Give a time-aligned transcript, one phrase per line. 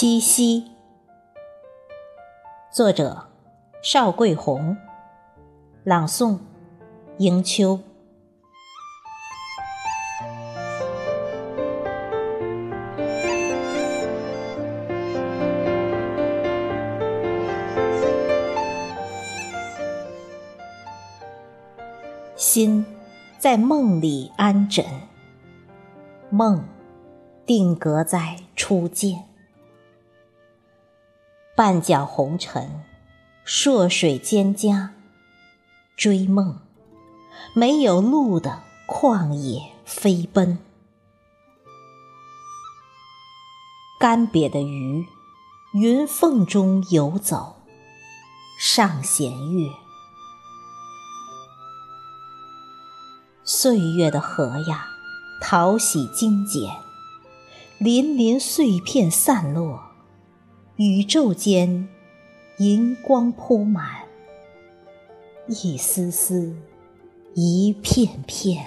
[0.00, 0.70] 七夕，
[2.70, 3.26] 作者
[3.82, 4.76] 邵桂红，
[5.82, 6.38] 朗诵
[7.16, 7.80] 迎秋。
[22.36, 22.86] 心
[23.36, 24.84] 在梦里安枕，
[26.30, 26.64] 梦
[27.44, 29.27] 定格在初见。
[31.58, 32.84] 半角红尘，
[33.44, 34.90] 朔水蒹葭，
[35.96, 36.60] 追梦，
[37.52, 40.60] 没有路的旷野飞奔。
[43.98, 45.04] 干瘪的鱼，
[45.72, 47.56] 云缝中游走，
[48.60, 49.68] 上弦月。
[53.42, 54.86] 岁月的河呀，
[55.42, 56.70] 淘洗精简，
[57.80, 59.87] 粼粼碎片散落。
[60.80, 61.88] 宇宙间，
[62.58, 64.04] 银光铺满，
[65.48, 66.54] 一丝丝，
[67.34, 68.64] 一片片。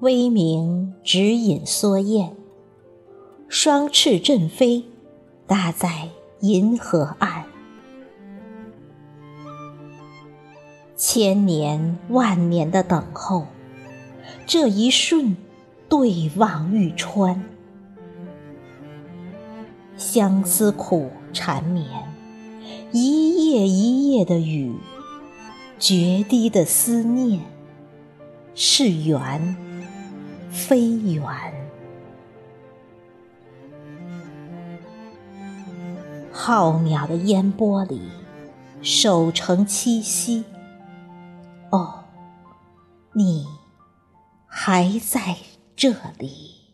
[0.00, 2.36] 微明指引缩雁，
[3.48, 4.84] 双翅振飞，
[5.46, 7.46] 搭在银河岸。
[10.94, 13.46] 千年万年的等候，
[14.46, 15.38] 这一瞬，
[15.88, 17.42] 对望玉川。
[19.96, 21.86] 相思苦缠绵，
[22.92, 24.74] 一夜一夜的雨，
[25.78, 27.40] 决堤的思念，
[28.54, 29.56] 是缘
[30.50, 31.24] 非缘。
[36.30, 38.02] 浩渺的烟波里，
[38.82, 40.44] 守成七夕。
[41.70, 42.04] 哦，
[43.14, 43.46] 你
[44.46, 45.36] 还在
[45.74, 46.65] 这里。